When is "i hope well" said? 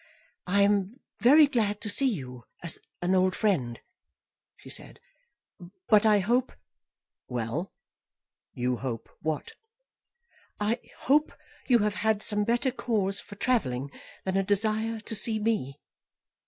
6.07-7.71